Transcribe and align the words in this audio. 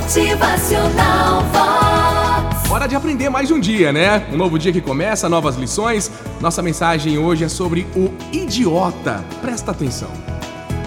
Motivacional 0.00 1.42
Vox. 1.52 2.70
Hora 2.70 2.86
de 2.86 2.96
aprender 2.96 3.28
mais 3.28 3.50
um 3.50 3.60
dia, 3.60 3.92
né? 3.92 4.26
Um 4.32 4.36
novo 4.36 4.58
dia 4.58 4.72
que 4.72 4.80
começa, 4.80 5.28
novas 5.28 5.56
lições. 5.56 6.10
Nossa 6.40 6.62
mensagem 6.62 7.18
hoje 7.18 7.44
é 7.44 7.48
sobre 7.48 7.86
o 7.94 8.10
idiota. 8.32 9.22
Presta 9.42 9.72
atenção. 9.72 10.08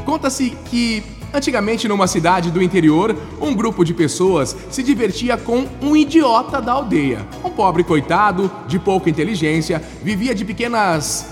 Conta-se 0.04 0.58
que 0.66 1.04
antigamente 1.32 1.88
numa 1.88 2.08
cidade 2.08 2.50
do 2.50 2.62
interior, 2.62 3.16
um 3.40 3.54
grupo 3.54 3.86
de 3.86 3.94
pessoas 3.94 4.56
se 4.72 4.82
divertia 4.82 5.38
com 5.38 5.68
um 5.80 5.96
idiota 5.96 6.60
da 6.60 6.74
aldeia. 6.74 7.26
Um 7.44 7.52
pobre 7.52 7.84
coitado, 7.84 8.52
de 8.68 8.80
pouca 8.80 9.12
inteligência, 9.12 9.82
vivia 10.02 10.34
de 10.34 10.44
pequenas 10.44 11.28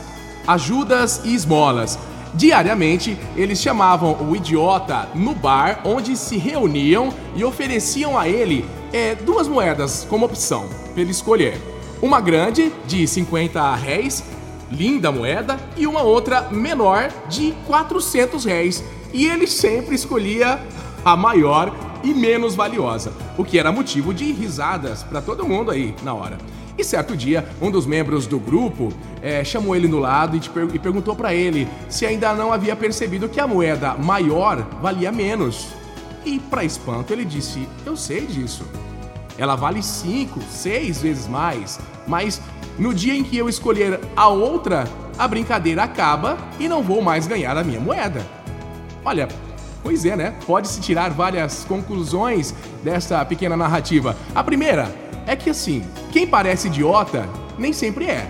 ajudas 0.47 1.21
e 1.25 1.33
esmolas. 1.33 1.97
Diariamente, 2.33 3.17
eles 3.35 3.59
chamavam 3.59 4.17
o 4.29 4.35
idiota 4.35 5.09
no 5.13 5.35
bar 5.35 5.81
onde 5.83 6.15
se 6.15 6.37
reuniam 6.37 7.13
e 7.35 7.43
ofereciam 7.43 8.17
a 8.17 8.27
ele 8.27 8.65
é, 8.93 9.15
duas 9.15 9.47
moedas 9.47 10.05
como 10.09 10.25
opção 10.25 10.67
para 10.93 11.01
ele 11.01 11.11
escolher. 11.11 11.59
Uma 12.01 12.21
grande, 12.21 12.71
de 12.87 13.05
50 13.05 13.75
réis, 13.75 14.23
linda 14.71 15.11
moeda, 15.11 15.59
e 15.75 15.85
uma 15.85 16.01
outra 16.01 16.49
menor, 16.49 17.11
de 17.29 17.53
400 17.67 18.45
réis. 18.45 18.83
E 19.13 19.27
ele 19.27 19.45
sempre 19.45 19.93
escolhia 19.93 20.59
a 21.03 21.17
maior 21.17 21.71
e 22.03 22.13
menos 22.13 22.55
valiosa, 22.55 23.13
o 23.37 23.43
que 23.43 23.59
era 23.59 23.71
motivo 23.71 24.13
de 24.13 24.31
risadas 24.31 25.03
para 25.03 25.21
todo 25.21 25.47
mundo 25.47 25.69
aí 25.69 25.93
na 26.01 26.13
hora. 26.13 26.37
E 26.77 26.83
certo 26.83 27.15
dia, 27.15 27.47
um 27.61 27.69
dos 27.69 27.85
membros 27.85 28.25
do 28.25 28.39
grupo 28.39 28.91
é, 29.21 29.43
chamou 29.43 29.75
ele 29.75 29.87
no 29.87 29.99
lado 29.99 30.37
e, 30.37 30.39
per 30.39 30.67
e 30.73 30.79
perguntou 30.79 31.15
para 31.15 31.33
ele 31.33 31.67
se 31.89 32.05
ainda 32.05 32.33
não 32.33 32.51
havia 32.51 32.75
percebido 32.75 33.29
que 33.29 33.39
a 33.39 33.47
moeda 33.47 33.93
maior 33.95 34.65
valia 34.81 35.11
menos. 35.11 35.67
E, 36.25 36.39
para 36.39 36.63
espanto, 36.63 37.11
ele 37.11 37.25
disse: 37.25 37.67
Eu 37.85 37.95
sei 37.97 38.25
disso. 38.25 38.63
Ela 39.37 39.55
vale 39.55 39.81
cinco, 39.81 40.39
seis 40.49 41.01
vezes 41.01 41.27
mais, 41.27 41.79
mas 42.07 42.41
no 42.77 42.93
dia 42.93 43.15
em 43.15 43.23
que 43.23 43.37
eu 43.37 43.49
escolher 43.49 43.99
a 44.15 44.27
outra, 44.27 44.87
a 45.17 45.27
brincadeira 45.27 45.83
acaba 45.83 46.37
e 46.59 46.67
não 46.67 46.83
vou 46.83 47.01
mais 47.01 47.27
ganhar 47.27 47.57
a 47.57 47.63
minha 47.63 47.79
moeda. 47.79 48.25
Olha, 49.03 49.27
pois 49.83 50.05
é, 50.05 50.15
né? 50.15 50.35
Pode-se 50.45 50.79
tirar 50.79 51.09
várias 51.09 51.63
conclusões 51.65 52.53
dessa 52.83 53.23
pequena 53.25 53.57
narrativa. 53.57 54.15
A 54.35 54.43
primeira 54.43 54.93
é 55.25 55.35
que 55.35 55.49
assim, 55.49 55.83
quem 56.11 56.27
parece 56.27 56.67
idiota 56.67 57.27
nem 57.57 57.73
sempre 57.73 58.05
é. 58.05 58.29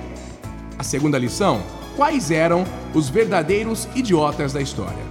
A 0.77 0.83
segunda 0.83 1.17
lição: 1.17 1.61
quais 1.95 2.31
eram 2.31 2.65
os 2.93 3.09
verdadeiros 3.09 3.87
idiotas 3.95 4.53
da 4.53 4.61
história? 4.61 5.03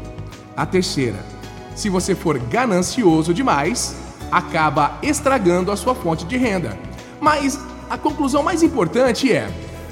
A 0.57 0.67
terceira: 0.67 1.25
se 1.75 1.89
você 1.89 2.15
for 2.15 2.39
ganancioso 2.39 3.33
demais, 3.33 3.97
acaba 4.31 4.99
estragando 5.03 5.73
a 5.73 5.77
sua 5.77 5.95
fonte 5.95 6.25
de 6.25 6.37
renda. 6.37 6.79
Mas 7.21 7.59
a 7.89 7.99
conclusão 7.99 8.43
mais 8.43 8.63
importante 8.63 9.33
é 9.33 9.51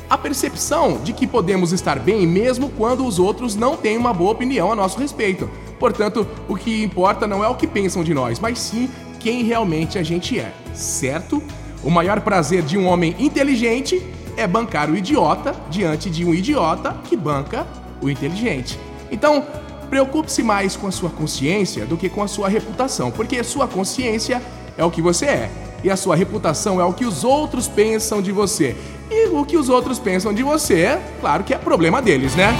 a 0.08 0.16
percepção 0.16 0.98
de 1.02 1.12
que 1.12 1.26
podemos 1.26 1.72
estar 1.72 1.98
bem 1.98 2.26
mesmo 2.26 2.70
quando 2.70 3.06
os 3.06 3.18
outros 3.18 3.54
não 3.54 3.76
têm 3.76 3.98
uma 3.98 4.14
boa 4.14 4.32
opinião 4.32 4.72
a 4.72 4.76
nosso 4.76 4.98
respeito. 4.98 5.50
Portanto, 5.78 6.26
o 6.48 6.56
que 6.56 6.82
importa 6.82 7.26
não 7.26 7.44
é 7.44 7.48
o 7.48 7.54
que 7.54 7.66
pensam 7.66 8.02
de 8.02 8.14
nós, 8.14 8.40
mas 8.40 8.58
sim 8.58 8.88
quem 9.20 9.42
realmente 9.42 9.98
a 9.98 10.02
gente 10.02 10.38
é, 10.38 10.52
certo? 10.72 11.42
O 11.82 11.90
maior 11.90 12.20
prazer 12.20 12.62
de 12.62 12.76
um 12.76 12.86
homem 12.86 13.14
inteligente 13.18 14.04
é 14.36 14.46
bancar 14.46 14.90
o 14.90 14.96
idiota 14.96 15.54
diante 15.70 16.10
de 16.10 16.24
um 16.24 16.34
idiota 16.34 16.96
que 17.04 17.16
banca 17.16 17.66
o 18.00 18.08
inteligente. 18.08 18.78
Então, 19.10 19.44
preocupe-se 19.88 20.42
mais 20.42 20.76
com 20.76 20.86
a 20.86 20.92
sua 20.92 21.10
consciência 21.10 21.86
do 21.86 21.96
que 21.96 22.08
com 22.08 22.22
a 22.22 22.28
sua 22.28 22.48
reputação, 22.48 23.10
porque 23.10 23.42
sua 23.42 23.66
consciência 23.66 24.42
é 24.76 24.84
o 24.84 24.90
que 24.90 25.02
você 25.02 25.26
é 25.26 25.50
e 25.82 25.90
a 25.90 25.96
sua 25.96 26.16
reputação 26.16 26.80
é 26.80 26.84
o 26.84 26.92
que 26.92 27.04
os 27.04 27.24
outros 27.24 27.68
pensam 27.68 28.20
de 28.20 28.32
você. 28.32 28.76
E 29.10 29.28
o 29.28 29.44
que 29.44 29.56
os 29.56 29.68
outros 29.68 29.98
pensam 29.98 30.34
de 30.34 30.42
você, 30.42 30.98
claro 31.20 31.44
que 31.44 31.54
é 31.54 31.58
problema 31.58 32.02
deles, 32.02 32.34
né? 32.34 32.54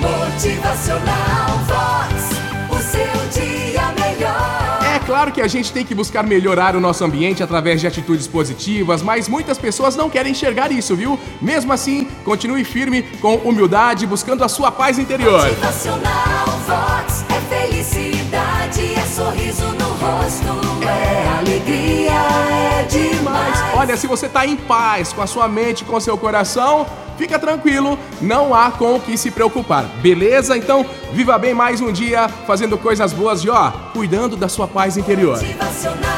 Motivacional 0.00 1.69
claro 5.10 5.32
que 5.32 5.40
a 5.40 5.48
gente 5.48 5.72
tem 5.72 5.84
que 5.84 5.92
buscar 5.92 6.22
melhorar 6.22 6.76
o 6.76 6.80
nosso 6.80 7.04
ambiente 7.04 7.42
através 7.42 7.80
de 7.80 7.86
atitudes 7.88 8.28
positivas, 8.28 9.02
mas 9.02 9.28
muitas 9.28 9.58
pessoas 9.58 9.96
não 9.96 10.08
querem 10.08 10.30
enxergar 10.30 10.70
isso, 10.70 10.94
viu? 10.94 11.18
Mesmo 11.42 11.72
assim, 11.72 12.06
continue 12.24 12.62
firme 12.62 13.02
com 13.20 13.34
humildade, 13.38 14.06
buscando 14.06 14.44
a 14.44 14.48
sua 14.48 14.70
paz 14.70 15.00
interior. 15.00 15.42
Motivacional 15.42 16.46
Se 23.96 24.06
você 24.06 24.28
tá 24.28 24.46
em 24.46 24.56
paz 24.56 25.12
com 25.12 25.22
a 25.22 25.26
sua 25.26 25.48
mente, 25.48 25.84
com 25.84 25.96
o 25.96 26.00
seu 26.00 26.16
coração, 26.16 26.86
fica 27.16 27.38
tranquilo, 27.38 27.98
não 28.20 28.54
há 28.54 28.70
com 28.70 28.96
o 28.96 29.00
que 29.00 29.16
se 29.16 29.30
preocupar, 29.30 29.84
beleza? 30.00 30.56
Então, 30.56 30.86
viva 31.12 31.36
bem 31.38 31.54
mais 31.54 31.80
um 31.80 31.92
dia 31.92 32.28
fazendo 32.46 32.78
coisas 32.78 33.12
boas 33.12 33.44
e 33.44 33.50
ó, 33.50 33.70
cuidando 33.92 34.36
da 34.36 34.48
sua 34.48 34.66
paz 34.66 34.96
interior. 34.96 35.36
Motivacional 35.36 36.09